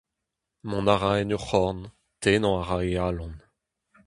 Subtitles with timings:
[0.69, 1.79] Mont a ra en ur c'horn,
[2.21, 3.35] tennañ ra e alan.